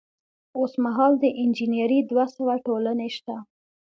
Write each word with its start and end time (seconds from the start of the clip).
اوس 0.57 0.73
مهال 0.83 1.13
د 1.19 1.25
انجنیری 1.41 1.99
دوه 2.09 2.25
سوه 2.35 2.53
ټولنې 2.65 3.09
شته. 3.17 3.35